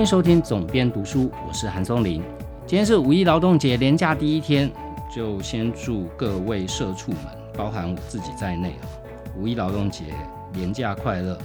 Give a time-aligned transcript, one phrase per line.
[0.00, 2.22] 欢迎收听总编读书，我是韩松林。
[2.66, 4.72] 今天是五一劳动节连假第一天，
[5.14, 7.20] 就先祝各位社畜们，
[7.52, 8.88] 包含我自己在内啊，
[9.36, 10.04] 五一劳动节
[10.54, 11.38] 连假快乐。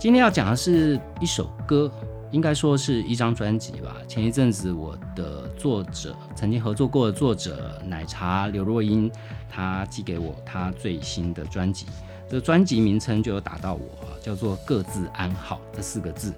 [0.00, 1.88] 今天要讲的是一首歌，
[2.32, 3.94] 应该说是一张专辑吧。
[4.08, 9.08] 前一阵子我的作者曾经合作过的作者奶茶刘若英，
[9.48, 11.86] 她寄给我她最新的专辑，
[12.28, 13.80] 这专辑名称就有打到我，
[14.20, 16.34] 叫做“各自安好”这四个字。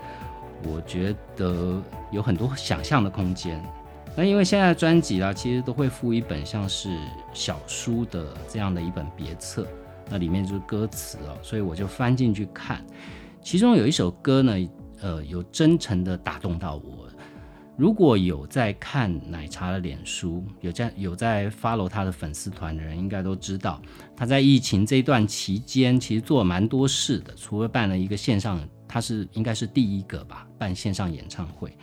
[0.67, 3.63] 我觉得有很多想象的空间。
[4.17, 6.97] 那因为现在专辑啦，其实都会附一本像是
[7.33, 9.67] 小书的这样的一本别册，
[10.09, 12.85] 那里面就是歌词哦，所以我就翻进去看。
[13.43, 14.53] 其中有一首歌呢，
[15.01, 17.09] 呃，有真诚的打动到我。
[17.77, 23.83] 如果有在看奶茶的脸书，有在有在 follow 他的粉丝团的人，应该都知道
[24.17, 28.61] 他在疫情这段期间，其实做了蛮多事的，除了办了一个线上。
[28.95, 31.77] 他是应该是第一个吧办线上演唱会，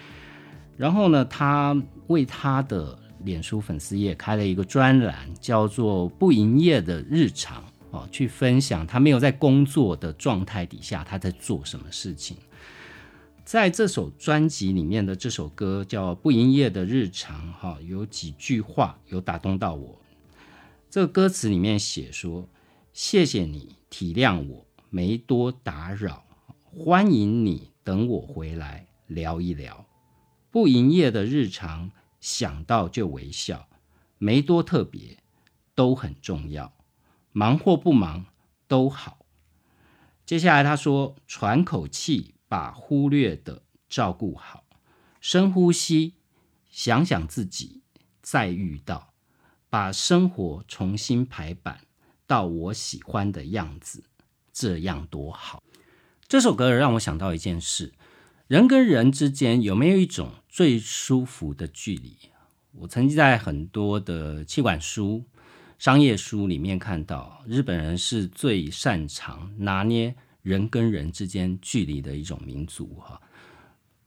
[0.77, 1.75] 然后呢，他
[2.07, 12.37] 为他的脸书粉丝页开了一个专栏，叫做“不营业的日常”哦，去分享他没有在工作的状态底下他在做什么事情。
[13.43, 20.01] 在这首专辑里面的这首歌叫《不营业的日常》哈，有几句话有打动到我。
[20.89, 22.47] 这个歌词里面写说
[22.93, 26.23] ：“谢谢你体谅我，没多打扰。”
[26.73, 29.85] 欢迎你，等我回来聊一聊。
[30.49, 31.91] 不营业的日常，
[32.21, 33.67] 想到就微笑，
[34.17, 35.17] 没多特别，
[35.75, 36.73] 都很重要。
[37.33, 38.25] 忙或不忙
[38.69, 39.25] 都好。
[40.25, 44.63] 接下来他说：喘口气，把忽略的照顾好。
[45.19, 46.13] 深呼吸，
[46.69, 47.81] 想想自己，
[48.21, 49.13] 再遇到，
[49.69, 51.81] 把生活重新排版
[52.25, 54.05] 到我喜欢的样子，
[54.53, 55.61] 这样多好。
[56.31, 57.91] 这首歌让我想到一件事：
[58.47, 62.15] 人跟人之间有没有一种最舒服的距离？
[62.71, 65.25] 我曾经在很多的气管书、
[65.77, 72.85] 商业书里面看到，日本人是最擅长拿捏人跟人之间距离的一种民族。
[73.01, 73.19] 哈，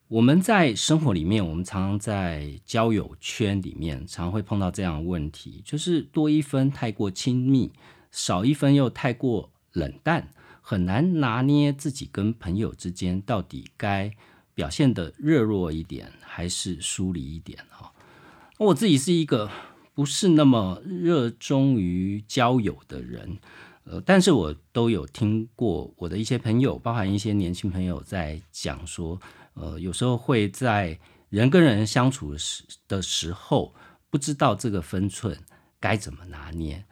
[0.08, 7.70] 我们在生活里面，我们常常在交友圈里面，常会碰到这样的问题，就是多一分太过亲密，
[8.10, 10.30] 少一分又太过冷淡。
[10.66, 14.10] 很难拿捏自己跟朋友之间到底该
[14.54, 17.92] 表现的热络一点，还是疏离一点哈。
[18.56, 19.50] 我自己是一个
[19.92, 23.36] 不是那么热衷于交友的人，
[23.84, 29.20] 呃，但是我都有听过我的一些朋友，包含一些年轻朋友在讲说，
[29.52, 30.98] 呃，有时候会在
[31.28, 33.74] 人跟人相处时的时候，
[34.08, 35.38] 不知道这个分寸
[35.78, 36.86] 该怎么拿捏。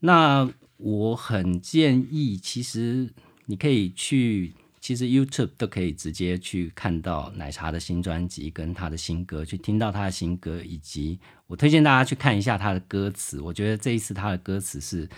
[0.00, 3.08] 那我很建议，其实
[3.46, 13.40] 你可以去，其实 YouTube 都可以直接去看到奶茶的新专辑跟他的新歌，去听到他的新歌，以及我推荐大家去看一下他的歌词。
[13.40, 15.08] 我觉得这一次他的歌词是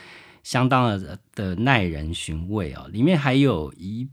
[0.43, 4.09] 相当的的耐人寻味哦，里面还有一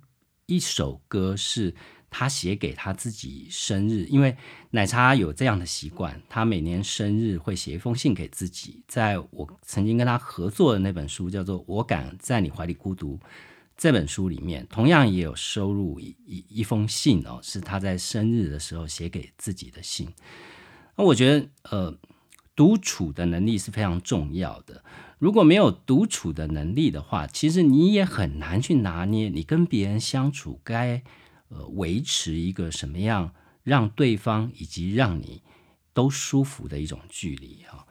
[0.45, 1.73] 一首歌是。
[2.13, 4.37] 他写给他自己生日，因为
[4.69, 8.83] 奶茶有这样的习惯，他每年生日会写一封信给自己。
[8.87, 13.17] 在我曾经跟他合作的那本书叫做《我敢在你怀里孤独》
[13.75, 20.07] 这本书里面，同样也有收录一一一封信哦，是他在生日的时候写给自己的信。
[20.95, 21.97] 那我觉得，呃，
[22.55, 24.83] 独处的能力是非常重要的。
[25.17, 31.01] 如果没有独处的能力的话，其实你也很难去拿捏你跟别人相处该。
[31.53, 33.31] 呃，维持一个什么样
[33.63, 35.41] 让对方以及让你
[35.93, 37.85] 都舒服的一种距离哈，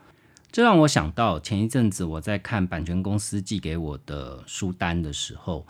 [0.51, 5.67] 这让我想到前一阵子我在看版权公司寄给我的书单的时候，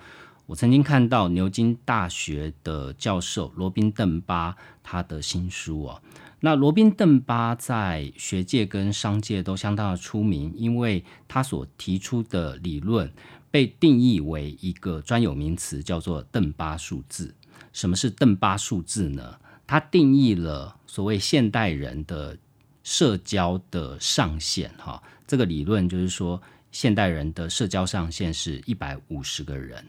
[0.47, 6.02] 我曾经看到牛津大学的教授罗宾邓巴他的新书哦。
[6.41, 13.12] 那罗宾邓巴在学界跟商界都相当的出名，因为他所提出的理论
[13.50, 17.32] 被定义为一个专有名词，叫做邓巴数字。
[17.72, 19.38] 什么是邓巴数字呢？
[19.66, 22.36] 它定义了所谓现代人的
[22.82, 24.70] 社交的上限。
[24.76, 26.40] 哈，这个理论就是说，
[26.70, 29.84] 现代人的社交上限是一百五十个人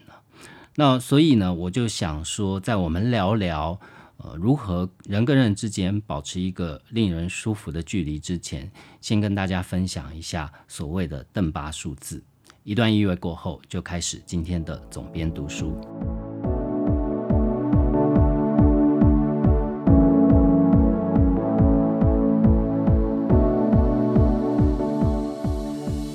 [0.76, 3.78] 那所以呢，我就想说，在我们聊聊
[4.16, 8.70] 呃如何人跟人之间保持一个令人舒服的距离之前，
[9.00, 12.22] 先跟大家分享一下所谓的邓巴数字。
[12.62, 15.78] 一段音乐过后，就开始今天的总编读书。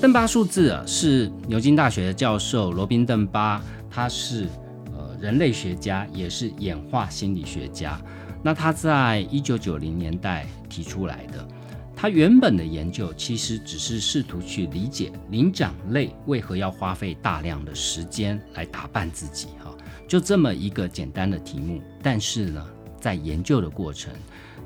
[0.09, 4.47] 邓巴数字啊，是牛津大学的教授罗宾邓巴，他是
[4.97, 8.01] 呃人类学家，也是演化心理学家。
[8.41, 11.47] 那他在一九九零年代提出来的，
[11.95, 19.71] 他原本的研究其实只是试图去理解灵长类为何要花费大量的时间来打扮自己，哈，
[20.07, 21.83] 就这么一个简单的题目。
[22.01, 22.65] 但是呢，
[22.99, 24.11] 在研究的过程，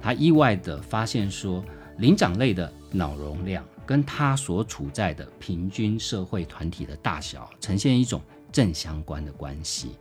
[0.02, 1.62] 他意外的发现说，
[1.98, 8.22] 灵长类的脑容量跟他所处在的平均社会团体的大小呈现一种
[8.52, 9.98] 正相关的关系。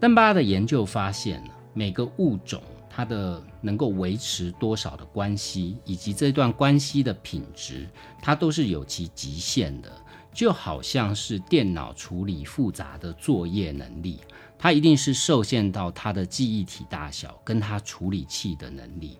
[0.00, 2.62] 邓巴的研究发现了每个物种。
[2.96, 7.88] 它的能够维持多少的关系，以及这段关系的品质，
[8.22, 9.90] 它都是有其极限的。
[10.32, 14.20] 就好像是电脑处理复杂的作业能力，
[14.56, 19.18] 它一定是受限到它的记忆体大小跟它处理器的能力。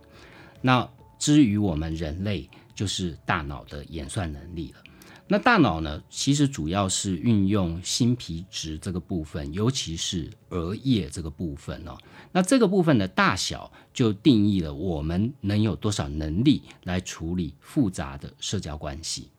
[0.60, 4.82] 那至于我们人类，就是大脑的演算能力了。
[5.26, 6.02] 那大脑呢？
[6.10, 11.96] 其实主要是运用新皮质这个部分，尤其是额叶这个部分哦。
[12.30, 19.30] 那这个部分的大小，就定义了我们能有多少能力来处理复杂的社交关系。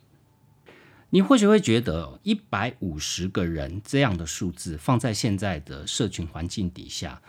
[1.11, 7.21] 你或许会觉得一百五十个人这样的数字，放在现在的社群环境底下，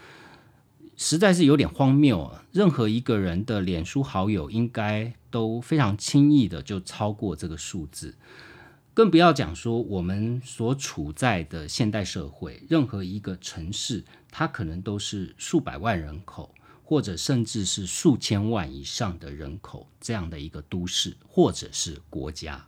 [0.97, 2.45] 实在是有点荒谬啊！
[2.53, 8.17] 任何一个人的脸书好友，应该都非常轻易的就超过这个数字。
[8.95, 22.65] 更不要讲说我们所处在的现代社会，任何一个城市，它可能都是数百万人口，或者甚至是数千万以上的人口这样的一个都市或者是国家。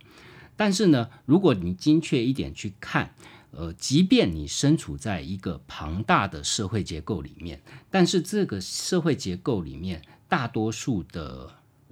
[0.55, 3.15] 但是呢，如果你精确一点去看，
[3.51, 11.51] 呃，即便你身处在一个庞大的社会结构里面，但是这个社会结构里面大多数的。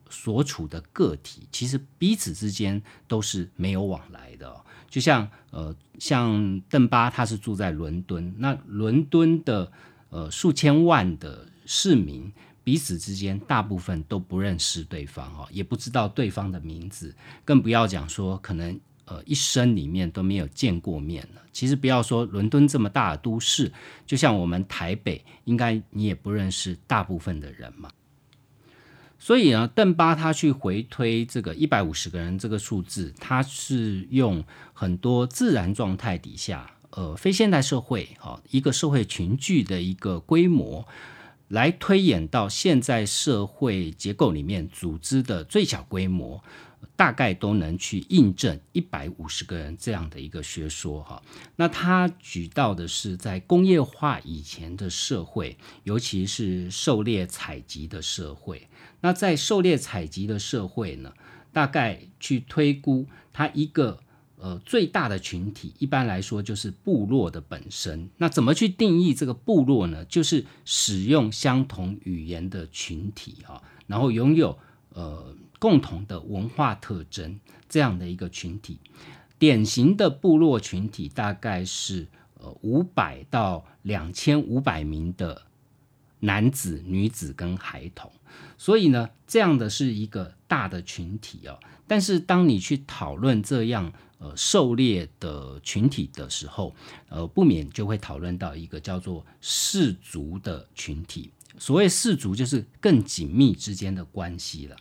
[0.10, 4.56] 所处的个体其实彼此之间都是没有往来的，
[4.90, 9.70] 就像呃，像邓巴他是住在伦敦，那伦敦的
[10.10, 12.32] 呃数千万的市民
[12.64, 17.14] 彼此之间大部分都不认识对方哦，也不知道对方的名字，
[17.44, 21.42] 更不要讲说可能呃一生里面都没有见过面了。
[21.52, 23.74] 其实不要说伦敦这么大的都市，
[24.06, 27.90] 就像我们台北，应该你也不认识大部分的人嘛。
[29.20, 34.44] 所以呢，邓巴他去回推这个一百五十个人这个数字，他是用
[34.74, 40.88] 很多自然状态底下，呃，非现代社会哈一个社会群聚的一个规模，
[41.48, 46.44] 来推演到现在社会结构里面组织的最小规模。
[46.98, 51.22] 大概都能去印证一百五十个人这样的一个学说哈。
[51.56, 58.68] 那他举到的是在工业化以前的社会，尤其是狩猎采集的社会。
[59.02, 61.14] 那在狩猎采集的社会呢，
[61.54, 64.00] 大概去推估它一个
[64.40, 68.10] 呃最大的群体，一般来说就是部落的本身。
[68.18, 70.04] 那怎么去定义这个部落呢？
[70.06, 74.58] 就是使用相同语言的群体哈，然后拥有
[74.90, 75.36] 呃。
[75.60, 78.80] 共同的文化特征这样的一个群体，
[79.40, 82.08] 典型的部落群体大概是
[82.40, 85.44] 呃五百到两千五百名的
[86.20, 88.12] 男子、女子跟孩童，
[88.58, 91.60] 所以呢，这样的是一个大的群体哦。
[91.88, 96.76] 但是当你去讨论这样呃狩猎的群体的时候，
[97.10, 101.32] 呃，不免就会讨论到一个叫做氏族的群体。
[101.60, 104.76] 所谓氏族，就是更紧密之间的关系了。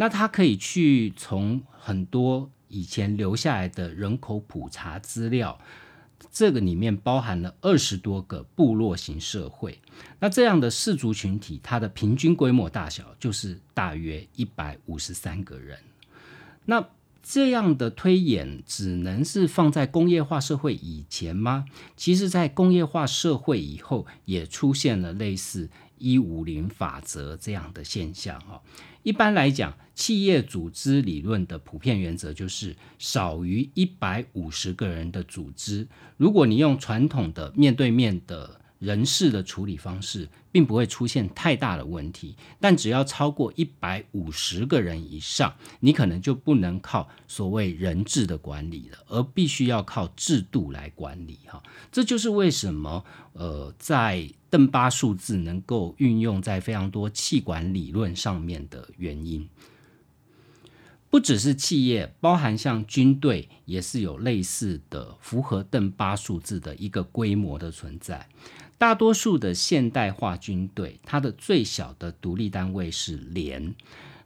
[0.00, 5.60] 那他可以去从很多以前留下来的人口普查资料，
[6.32, 9.78] 这个里面包含了二十多个部落型社会。
[10.18, 15.78] 那这样的氏族群体，它的平均规模大小就是大约一百五十三个人。
[16.64, 16.82] 那
[17.22, 21.66] 这样的推演只能是放在工业化社会以前吗？
[21.94, 28.62] 其实，在工业化社会以后，也出现了类似一五零法则这样的现象哈。
[29.02, 35.86] 一般来讲，企业组织理论的普遍原则就是少于一百五十个人的组织。
[36.16, 42.34] 如果你用传统的面对面的人事的处理方式，并不会出现太大的问题。
[42.58, 51.38] 但只要超过一百五十个人以上，你可能就不能靠所谓人质的管理了，而必须要靠制度来管理。
[51.46, 53.04] 哈，这就是为什么
[53.34, 59.48] 呃，在邓巴数字能够运用在非常多气管理论上面的原因，
[61.08, 68.28] 不只是企业，包含像军队也是有类似的符合邓巴数字的一个规模的存在。
[68.76, 73.74] 大多数的现代化军队，它的最小的独立单位是连。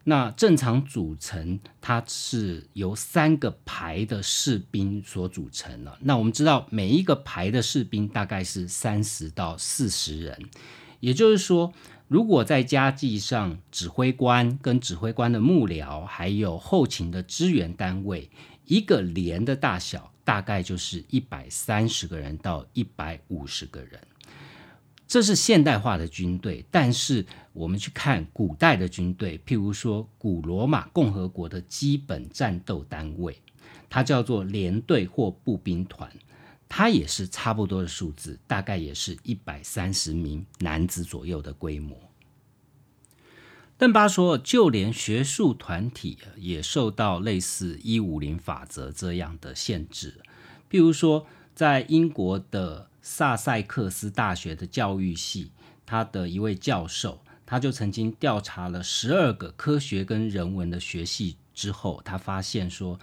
[0.05, 5.99] 那正常组成，它是由三个排的士兵所组成的。
[6.03, 10.39] 那我们知道，每一个排的士兵大概是三十到四十人。
[11.01, 11.73] 也就是说，
[12.07, 18.31] 如果在加计上指挥官跟指挥官的幕僚，还有后勤的支援单位，
[18.67, 24.01] 一个连的大小大概就是一百三十个人到一百五十个人。
[25.07, 33.39] 这是现代化的军队，但是我们去看古代的军队，譬如说古罗马共和国的基本战斗单位，
[33.89, 36.11] 它叫做连队或步兵团，
[36.69, 41.97] 它也是差不多的数字，大概也是一百三十名男子左右的规模。
[43.77, 50.21] 邓巴说，就连学术团体也受到类似一五零法则这样的限制，
[50.71, 52.89] 譬如说在英国的。
[53.07, 55.53] 萨塞克斯大学的教育系，
[55.85, 62.99] 他的一位教授，他就曾经调查了十二个科学跟人文的学系之后，他发现说，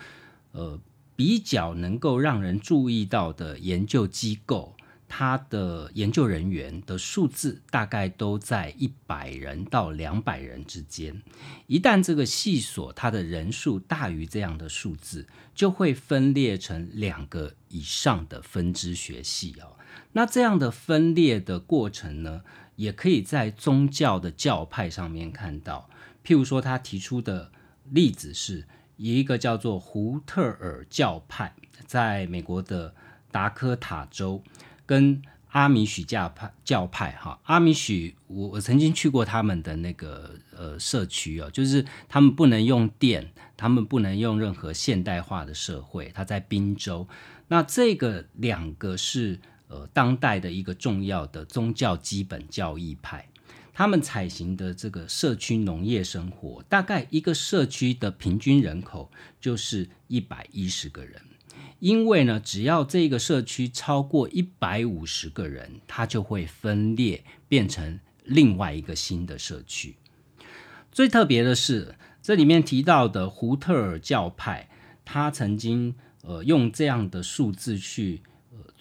[0.54, 0.80] 呃，
[1.16, 4.76] 比较能够让人注意到的研究机构。
[5.14, 11.22] 他的研究人员的数字大概都在一百人到两百人之间。
[11.68, 19.76] 一旦这个系所它的人数大于这样的数字，就会分裂成两个以上的分支学系哦。
[20.14, 22.42] 那这样的分裂的过程呢，
[22.76, 25.90] 也可以在宗教的教派上面看到。
[26.26, 27.52] 譬如说，他提出的
[27.90, 28.68] 例子是
[28.98, 31.54] 一个叫做胡特尔教派，
[31.86, 32.94] 在美国的
[33.32, 34.44] 达科塔州。
[34.86, 35.22] 跟
[35.52, 46.12] 阿米许教派教派哈，阿米许我我曾经去过他们的那个呃社区哦，就是他们不能用电，他们不能用任何现代化的社会。
[46.14, 47.08] 他在宾州，
[47.48, 49.40] 那这个两个是
[49.72, 53.30] 呃当代的一个重要的宗教基本教义派，
[53.74, 59.10] 他们采行的这个社区农业生活，大概一个社区的平均人口
[59.40, 61.22] 就是一百一十个人。
[61.80, 69.96] 因为呢，只要这个社区超过一百五十个人，它就会分裂变成另外一个新的社区。
[70.92, 74.70] 最特别的是，这里面提到的胡特尔教派，
[75.04, 78.22] 他曾经呃用这样的数字去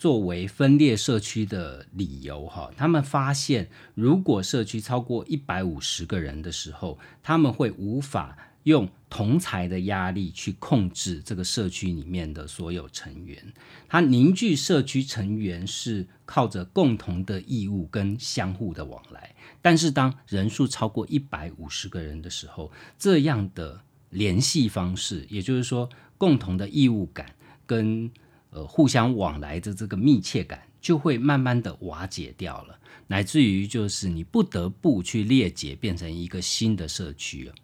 [0.01, 2.71] 作为分裂社区的理由哈。
[2.75, 8.37] 他们发现，如果社区超过一百五十个人的时候，他们会无法。
[8.65, 13.43] 用同才的压力去控制这个社区里面的所有成员，
[13.89, 19.35] 他凝聚社区成员是靠着共同的义务跟相互的往来。
[19.63, 23.81] 但是当人数超过一百五十个人的时候，这样的
[24.11, 25.89] 联系方式，也就是说
[26.19, 28.11] 共同的义务感跟
[28.51, 37.55] 呃互相往来的这个密切感，就会慢慢的瓦解掉了，乃至于就是你不得不去裂解，变成一个新的社区了。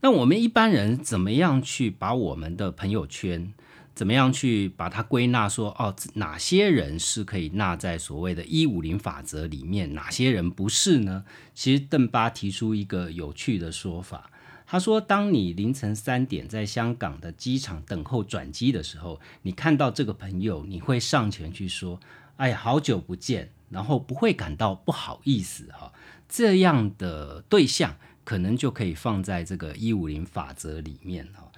[0.00, 3.52] 那我们一般人怎么样去把我们的朋友圈，
[3.96, 5.48] 怎么样去把它归纳？
[5.48, 11.24] 说哦，哪些人是可以纳在所谓的“一五零法则”里面，哪些人不是呢？
[11.52, 14.30] 其实邓巴提出一个有趣的说法，
[14.70, 21.98] 他说：当你凌晨三点在香港的机场等候转机的时候，你看到这个朋友，你会上前去说
[22.36, 25.92] ：“哎，好久不见。”然后不会感到不好意思哈。
[26.28, 27.96] 这样的对象。
[28.28, 31.50] 可能就可以放在这个一五零法则里面哈。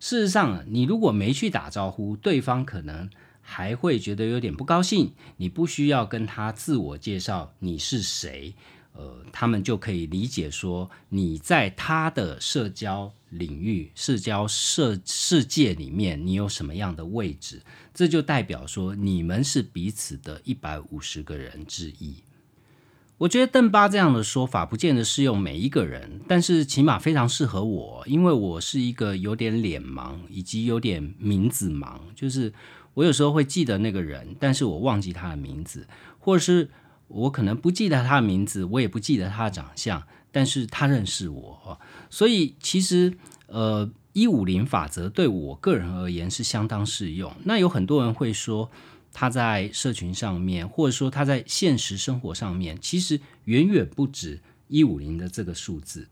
[0.00, 3.08] 事实上，你如果没去打招呼，对方可能
[3.40, 5.12] 还会觉得有点不高兴。
[5.36, 8.56] 你不需要跟他自我介绍你是谁，
[8.96, 17.62] 呃，他们就可以理解说你在他的社交领域、社交社世界里面你有什么样的位置。
[17.92, 22.16] 这就代表说你们是彼此的一百五十个人之一。
[23.18, 32.52] 我觉得邓巴这样的说法不见得适用每一个人，但是起码非常适合我，因为我是一个有点脸盲以及有点名字盲，就是
[32.92, 35.86] 我有时候会记得那个人，但是我忘记他的名字，
[36.18, 36.68] 或者是
[37.08, 47.32] 我可能不记得他的名字，我也不记得他的长相，但是他认识我，所以其实呃一五零法则对我个人而言是相当适用。
[47.44, 48.70] 那有很多人会说。
[49.18, 56.08] 他在社群上面，或者说他在现实生活上面，其实远远不止一五零的这个数字。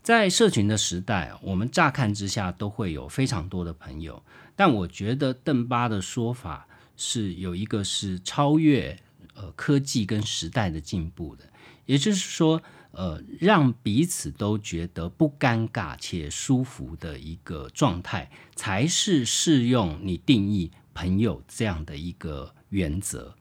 [0.00, 4.22] 在社群的时代，我们乍看之下都会有非常多的朋友，
[4.54, 8.96] 但我觉得邓巴的说法是有一个是超越
[9.34, 11.44] 呃科技跟时代的进步的，
[11.86, 12.62] 也就是说，
[12.92, 20.70] 呃，让彼此都觉得不尴尬且舒服的一个状态，才是适用你定义。
[20.96, 23.34] 朋友这样的一个原则，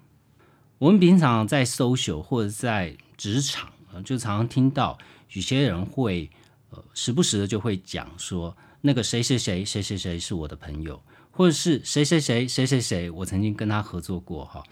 [0.80, 3.72] 我们平常在 social 或者在职场，
[4.04, 4.98] 就常常听到
[5.34, 6.32] 有些人会
[6.72, 14.64] 呃时不时的就会讲说，那个谁谁谁谁谁谁是我的朋友，或者是谁谁谁谁谁谁我曾经跟他合作过哈。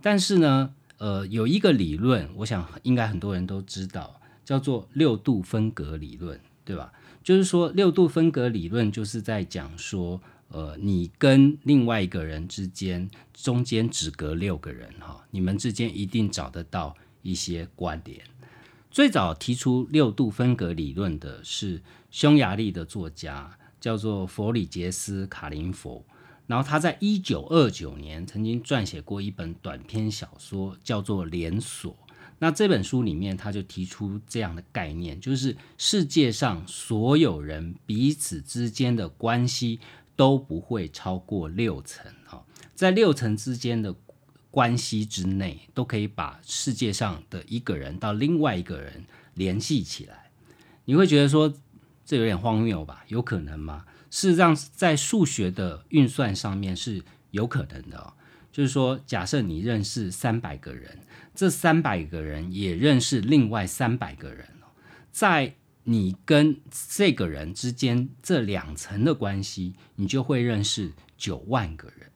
[0.00, 6.92] 但是呢，呃，有一个理论，我想应该很多人都知道，叫做六度分隔理论，对吧？
[7.24, 18.20] 就是说，六度分隔理论就是在讲说，呃，你跟另外一个人之间中间只隔六个人哈，你们之间一定找得到一些关联。
[18.90, 26.04] 最早提出六度分隔理论的是匈牙利的作家，叫做弗里杰斯卡林佛。
[26.46, 31.92] 然后他在一九二九年曾经撰写过一本短篇小说，叫做《连锁》。
[32.38, 39.80] 那这本书里面，他就提出这样的概念，就是世界上所有人彼此之间的关系
[40.14, 43.94] 都不会超过六层啊，在六层之间的
[44.50, 50.30] 关系之内，都可以把世界上的一个人到另外一个人联系起来。
[50.84, 51.52] 你会觉得说
[52.04, 53.04] 这有点荒谬吧？
[53.08, 53.86] 有可能吗？
[54.16, 58.14] 事实上，在数学的运算上面是有可能的。
[58.50, 61.00] 就是说，假设你认识三百个人，
[61.34, 64.48] 这三百个人也认识另外三百个人
[65.12, 66.58] 在你跟
[66.96, 72.10] 这个人之间这两层的关系，你就会认识九万个人。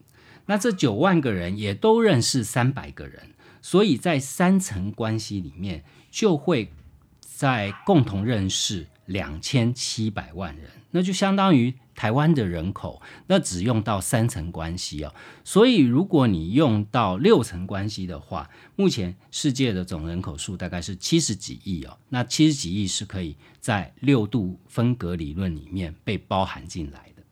[0.46, 6.72] 那这九万个人也都认识三百个人，所以在三层关系里面，就会
[7.20, 11.74] 在共同认识两千七百万人，那就相当于。
[12.00, 15.14] 台湾的人口那只用到三层关系哦，
[15.44, 27.22] 所以如果你用到六层关系的话，目前世界的总人口数大概是七十几亿哦，那七十几亿是可以在六度分隔理论里面被包含进来的。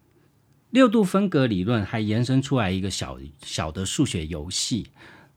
[0.69, 4.89] 六度分隔理论还延伸出来一个小小的数学游戏。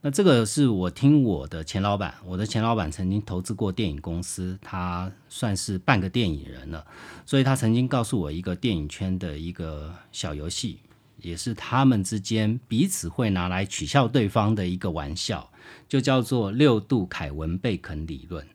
[0.03, 6.83] 那这个是我听我的前老板，我的前老板曾经投资过电影公司，他算是半个电影人了，
[7.23, 10.79] 所以他曾经告诉我一个电影圈的一个小游戏，
[11.21, 15.51] 也是他们之间彼此会拿来取笑对方的一个玩笑，
[15.87, 18.47] 就叫做六度凯文贝肯理论。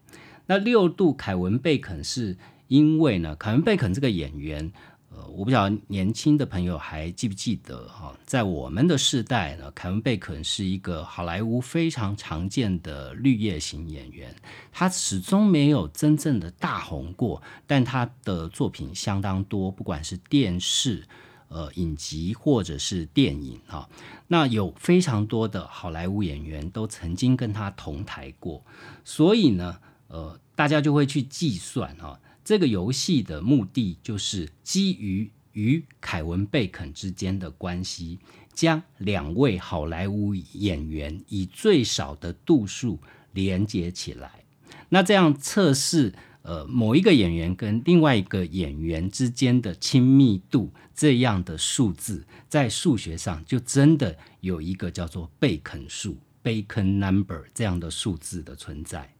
[0.47, 4.73] 那六度凯文贝肯是因为呢，凯文贝肯这个演员。
[5.17, 14.35] 呃，我不晓得年轻的朋友还记不记得哈，在我们的世代呢，凯文贝肯是一个好莱坞非常常见的绿叶型演员，
[14.71, 21.09] 他始终没有真正的大红过，但他的作品相当多，不管是电视、
[21.49, 23.89] 呃影集或者是电影哈，
[24.29, 28.63] 那有非常多的好莱坞演员都曾经跟他同台过，
[29.03, 32.21] 所以呢，呃，大家就会去计算哈。
[32.47, 38.21] 这个游戏的目的就是基于与凯文·贝肯之间的关系，
[38.53, 43.01] 将两位好莱坞演员以最少的度数
[43.33, 44.45] 连接起来。
[44.91, 59.16] 那这样测试，呃，某一个演员跟另外一个演员之间的亲密度，这样的数字，在数学上就真的有一个叫做贝肯数 （Bacon Number） 这样的数字的存在。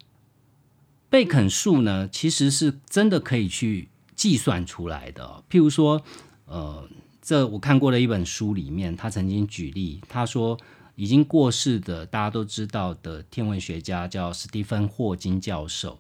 [1.17, 5.43] 贝肯数呢，其实是真的可以去计算出来的。
[5.49, 6.03] 譬如说，
[6.45, 6.87] 呃，
[7.23, 10.61] 这我看过的一本书里面，他曾经举例，他说
[10.95, 15.99] 已经过世的大家都知道的天文学家叫史蒂芬霍金教授，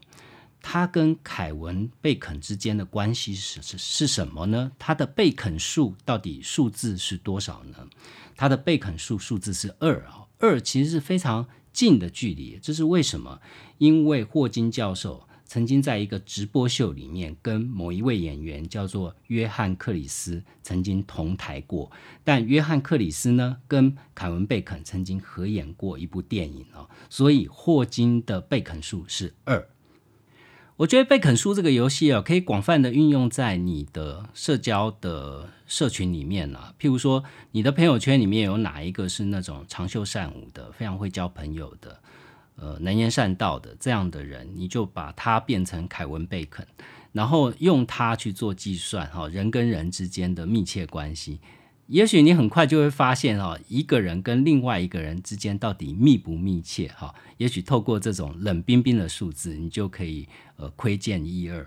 [0.61, 4.73] 他跟凯文贝肯之间的关系是是是什么呢？
[4.79, 7.89] 他的贝肯数到底数字是多少呢？
[8.37, 11.49] 他的贝肯数数字是二啊，二其实是非常。
[11.77, 13.39] 近的距离，这是为什么？
[13.77, 21.93] 因为霍金教授曾经在一个直播秀里面跟某一位演员叫做约翰克里斯曾经同台过，
[22.25, 29.69] 但约翰克里斯呢跟凯文贝肯曾经合演过一部电影哦，所以霍金的贝肯数是二。
[30.79, 36.75] 我觉得贝肯书这个游戏啊，可以广泛的运用在你的社交的社群里面啊。
[36.79, 41.99] 譬如说，你的朋友圈里面有哪一个是那种长袖善舞的、非常会交朋友的、
[42.57, 46.67] 呃能言善道的这样的人，你就把他变成凯文贝肯，
[47.13, 51.41] 然后用他去做计算，哈，人跟人之间的密切关系。
[51.89, 57.15] 也许你很快就会发现哈，一个人跟另外一个人之间到底密不密切哈？
[57.37, 61.65] 也许透过这种冷冰冰的数字，你就可以呃窥见一二。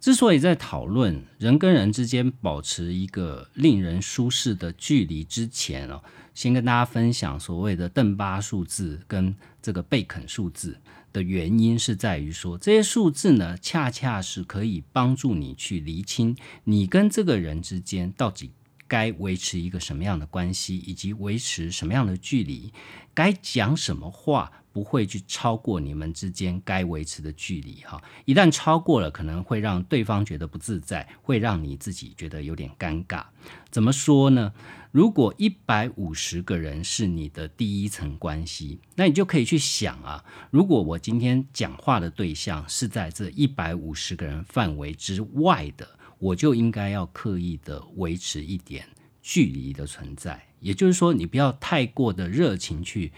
[0.00, 6.02] 之所以在讨论人跟人之间保持一个令人舒适的距离之前哦，
[6.34, 10.78] 先跟大家分享所谓的邓巴数字跟这个贝肯数字
[11.12, 18.52] 的原因，是在于说这些数字呢，恰恰是可以帮助你去厘清你跟这个人之间到底。
[18.90, 22.72] 该维持一个什么样的关系，以及维持什么样的距离？
[23.14, 27.82] 该讲什么话不会去超过你们之间该维持的距离？
[27.84, 33.24] 哈，一旦超过了，可能会让对方觉得不自在，会让你自己觉得有点尴尬。
[33.70, 34.52] 怎么说呢？
[34.90, 45.88] 如果一百五十个人是你的第一层关系，那你就可以去想啊，如果我今天讲话的对象是在这一百五十个人范围之外的，
[46.20, 48.86] 我就应该要刻意的维持一点
[49.20, 50.40] 距离的存在。
[50.60, 53.10] 也就是说，你不要太过的热情去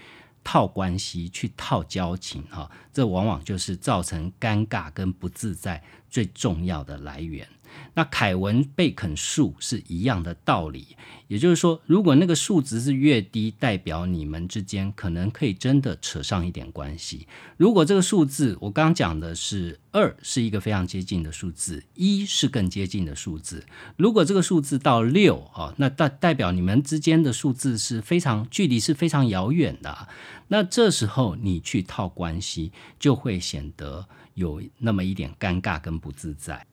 [0.43, 7.47] 套关系、去套交情哈，这往往就是造成尴尬跟不自在最重要的来源。
[7.95, 10.95] 那凯文贝肯数是一样的道理，
[11.27, 17.27] 也就是说，如果那个数值是越低，代表你们之间可能可以真的扯上一点关系。
[17.57, 23.63] 如果这个数字我刚刚讲的是二，是一个非常接近的数字，一是更接近的数字。
[23.95, 30.07] 如果这个数字到六啊，那代代表你们之间的数字是非常距离是非常遥远的。
[30.47, 36.65] 那这时候你去套关系，就会显得有那么一点尴尬跟不自在。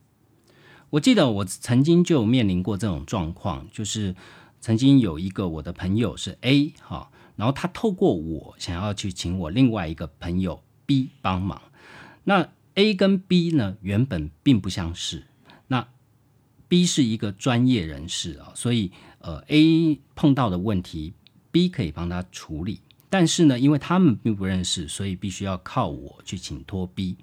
[0.91, 4.15] 我记得我曾经就面临过这种状况，就是
[4.61, 11.63] 曾经有一个我的朋友是 A 哈，然后他透过我想要去请我另外一个朋友 B 帮忙。
[12.25, 15.23] 那 A 跟 B 呢原本并不相识，
[15.69, 15.87] 那
[16.67, 21.13] B 是一个专业人士啊，所以呃 A 碰到的问题
[21.53, 27.17] B 可以帮他处理，但是呢因为他们并不认识，所以必须要靠我去请托 B。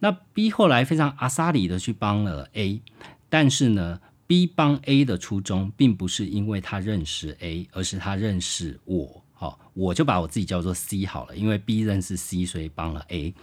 [0.00, 2.80] 那 B 后来非常阿萨里的去帮了 A，
[3.28, 9.24] 但是呢，B 帮 A 的初衷并不是因为他认识 A，而是他认识我。
[9.34, 13.34] 好，我就把我自己叫做 C 好了，因为 B 认识 C，所以帮了 A。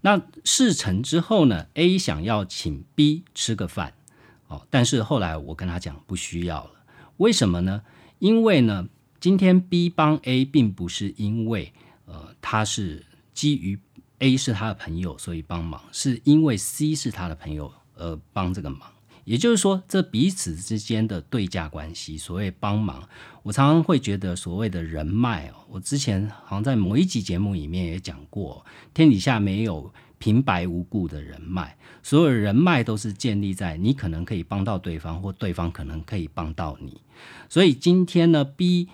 [0.00, 3.92] 那事成之后呢，A 想要请 B 吃个饭，
[4.48, 6.70] 哦，但是后来我跟他讲不需要了。
[7.18, 7.82] 为什么呢？
[8.18, 8.88] 因为呢，
[9.20, 11.74] 今天 B 帮 A 并不是因为
[12.06, 13.78] 呃他是基于。
[14.20, 18.80] A 是他的朋友，所以帮忙，是因为 C 是他的朋友而帮这个忙。
[19.24, 23.06] 也就是说，这彼此之间的对价关系，所谓帮忙，
[23.42, 25.54] 我常常会觉得所谓的人脉哦。
[25.68, 37.00] 我之前好像在某一集节目里面也讲过，天底下没有平白无故的人脉，所有人脉都是建立在你可能可以帮到对方，或对方可能可以帮到你。
[37.48, 38.88] 所以今天呢，B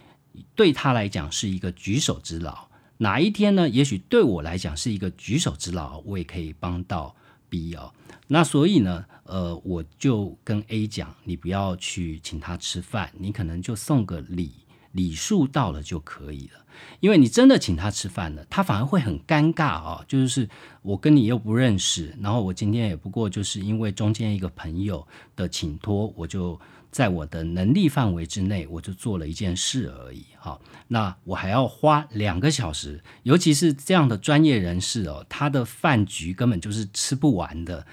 [0.55, 2.69] 对他来讲是一个举手之劳。
[2.99, 3.69] 哪一天呢？
[3.69, 7.15] 也许对我来讲是一个举手之劳，我也可以帮到
[7.49, 7.93] B 哦。
[8.29, 14.53] 那所以呢，呃，我就跟 A 讲，你不要去请他吃饭，你可能就送个礼，
[14.93, 16.65] 礼数到了就可以了。
[17.01, 20.05] 因为你真的请他吃饭了，他反而会很尴尬啊。
[20.09, 20.49] 就是
[20.83, 25.07] 我跟你又不认识，然后我今天也不过就是因为中间一个朋友
[25.37, 26.59] 的请托，我就。
[26.97, 30.25] 在我的能力范围之内，我就做了一件事而已。
[30.39, 37.87] 好，那我还要花两个小时，尤其是这样的专业人士哦，他的饭局根本就是吃不完的。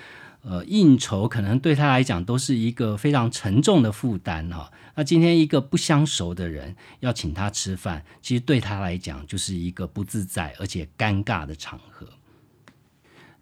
[0.44, 4.72] 呃，应酬可能对他来讲都是一个非常沉重的负担哈。
[4.96, 12.08] 那今天一个不相熟的人要请他吃饭，其实对他来讲就是一个不自在而且尴尬的场合。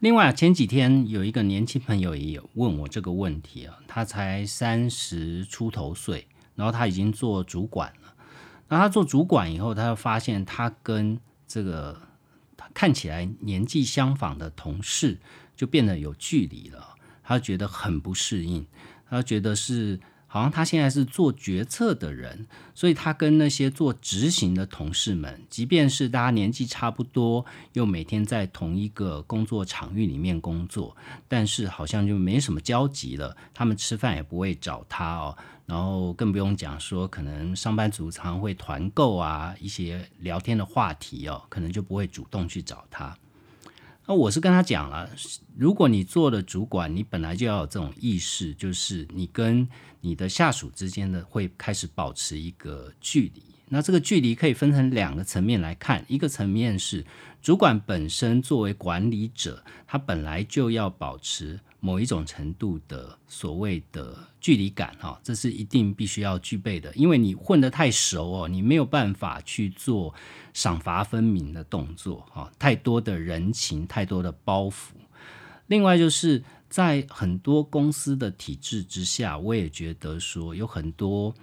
[0.01, 8.15] 另外前几天有一个年轻朋友也有问我这个问题啊，他才三十出头岁，然后他已经做主管了。
[8.67, 12.01] 那他做主管以后，他就发现他跟这个
[12.73, 15.19] 看起来年纪相仿的同事
[15.55, 18.65] 就变得有距离了，他觉得很不适应，
[19.07, 19.99] 他觉得是。
[20.33, 30.95] 好像他现在是做决策的人，所以他跟那些做执行的同事们，即便是大家年纪差不多，又每天在同一个工作场域里面工作，
[31.27, 33.35] 但是好像就没什么交集了。
[33.53, 43.13] 他们吃饭也不会找他哦，然后更不用讲说，可能上班族常会团购啊，一些聊天的话题哦，可能就不会主动去找他。
[44.11, 45.09] 那我是跟他讲了，
[45.55, 49.65] 如果你做了主管，你本来就要有这种意识，就是你跟
[50.01, 53.41] 你的下属之间的会开始保持一个距离。
[53.69, 57.05] 那这个距离可以分成两个层面来看，一个层面是
[57.41, 61.61] 主管本身作为管理者，他本来就要保持。
[61.83, 70.13] 某一种程度的所谓的距离感，哈，这是一定必须要具备的，因为你混得太熟哦，你没有办法去做
[70.53, 74.91] 赏罚分明的动作，哈，太多的人情，太多的包袱。
[75.65, 81.33] 另外，就是在很多公司的体制之下，我也觉得说有很多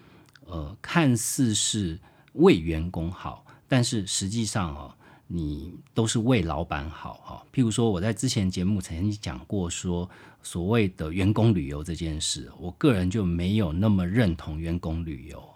[0.46, 1.98] 呃，看似是
[2.34, 4.94] 为员工好，但是实际上哦。
[5.30, 10.08] 你都是为老板好哈，譬如说我在之前节目曾经讲过，说
[10.42, 15.46] 所谓的员工旅游这件事，我个人就没有那么认同员工旅游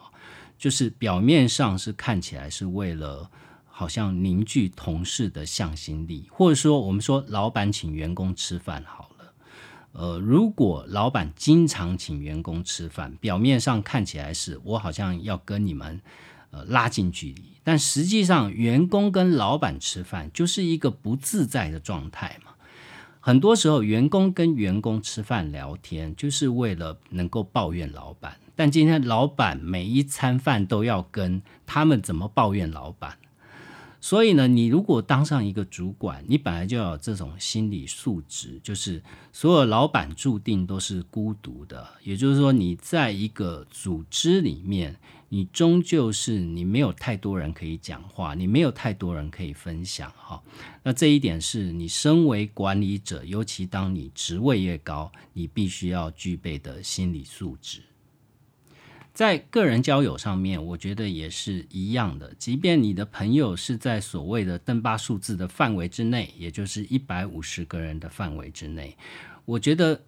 [0.58, 3.28] 就是表面上是看起来是为了
[3.64, 9.32] 好像凝聚同事的向心力，或者说我们说老板请员工吃饭好了，
[9.92, 16.00] 呃，如果老板经常请员工吃饭，表面上看起来是我好像要跟你们
[16.52, 22.52] 呃拉近距离，但实际上员工跟老板吃饭就是一个不自在的状态嘛。
[23.18, 28.36] 很多时候，员工跟员工吃饭聊天，就是为了能够抱怨老板。
[28.54, 33.16] 但今天老板每一餐饭都要跟他们怎么抱怨老板。
[34.04, 39.00] 所以呢，你如果当上一个主管，你本来就要有这种心理素质，就是
[39.32, 41.86] 所有老板注定都是孤独的。
[42.02, 44.96] 也就是说，你在一个组织里面，
[45.28, 50.42] 你终究是你没有太多人可以讲话，你没有太多人可以分享哈。
[50.82, 57.80] 那这一点是你身为管理者，尤其当你职位越高，你必须要具备的心理素质。
[59.14, 62.34] 在个人交友上面，我觉得也是一样的。
[62.38, 68.96] 即便你的朋友是在所谓的邓巴数字的范围之内，也就是一百五十个人的范围之内，
[69.44, 70.02] 我觉得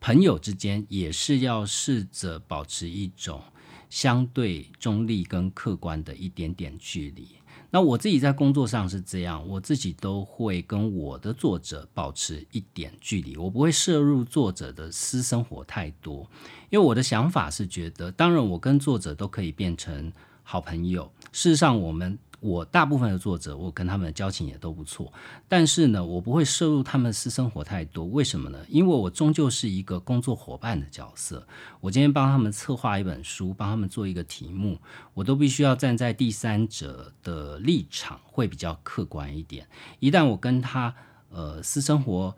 [0.00, 3.42] 朋友之间也是要试着保持一种
[3.90, 7.28] 相对中立跟客观的一点点距离。
[7.70, 16.28] 那我自己在工作上是这样，我自己都会跟我的作者保持一点距离，我不会摄入作者的私生活太多，
[16.70, 21.10] 因为我的想法是觉得，当然我跟作者都可以变成好朋友。
[21.32, 22.18] 事实上，我们。
[22.40, 25.12] 我大部分的作者，我跟他们的交情也都不错，
[25.48, 28.04] 但是呢，我不会摄入他们私生活太多。
[28.04, 28.58] 为什么呢？
[28.68, 31.46] 因为我终究是一个工作伙伴的角色。
[31.80, 34.78] 我今天帮他们策划一本书，帮他们做一个题目，
[35.14, 39.66] 我都必须要站在第三者的立场，会比较客观一点。
[39.98, 40.94] 一旦我跟他
[41.30, 42.36] 呃私生活，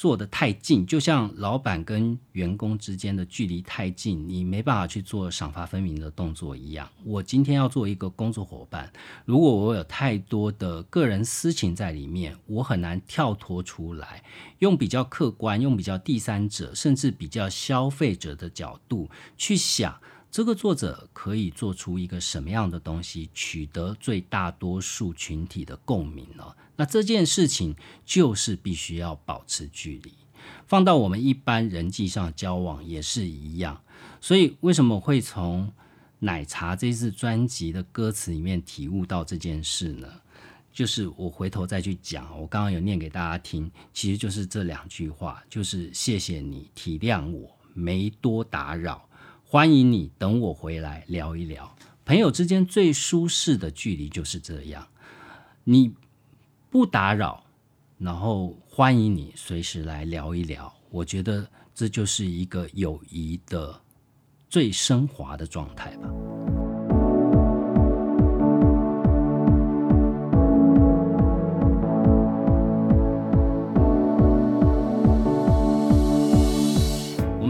[0.00, 6.88] 做的太近，就像老板跟员工之间的距离太近，你没办法去做赏罚分明的动作一样。
[7.04, 8.90] 我今天要做一个工作伙伴，
[9.26, 14.24] 如果我有太多的个人私情在里面，我很难跳脱出来，
[14.60, 19.94] 用比较客观、用比较第三者，甚至比较消费者的角度去想。
[20.30, 26.44] 这个作者可以做出一个什么样的东西，取得最大多数群体的共鸣呢？
[26.76, 27.74] 那这件事情
[28.06, 30.14] 就是必须要保持距离。
[30.66, 33.82] 放到我们一般人际上交往也是一样。
[34.20, 35.72] 所以为什么会从
[36.20, 40.08] 奶茶这次专辑的歌词里面体悟到这件事呢？
[40.72, 49.08] 就是我回头再去讲，我刚刚有念给大家听，其实就是这两句话，就是谢谢你体谅我，没多打扰。
[49.52, 51.76] 欢迎你，等我回来聊一聊。
[52.04, 54.86] 朋友之间最舒适的距离就是这样，
[55.64, 55.92] 你
[56.70, 57.42] 不打扰，
[57.98, 60.72] 然后欢迎你随时来聊一聊。
[60.88, 63.80] 我觉得这就是一个友谊的
[64.48, 66.08] 最升华的状态吧。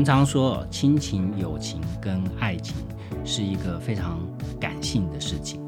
[0.00, 2.74] 们常说，亲情、友情跟爱情
[3.22, 4.18] 是一个非常
[4.58, 5.60] 感性的事情，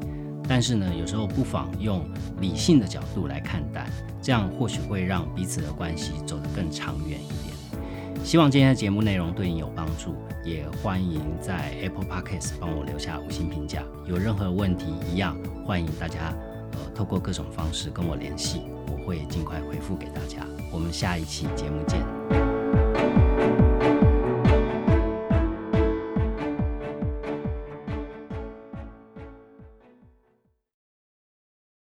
[0.49, 2.03] 但是呢，有时候不妨用
[2.41, 3.87] 理性的角度来看待，
[4.23, 8.23] 这样或许会让彼此的关系走得更长远一点。
[8.23, 13.83] 希望今天的节目内容对你有帮助，也欢迎在 Apple Podcast 帮我留下五星评价。
[14.07, 16.33] 有任何问题，一样欢迎大家
[16.71, 20.43] 呃透过各种方式跟我联系，我会尽快回复给大家。
[20.71, 22.22] 我们下一期节目见。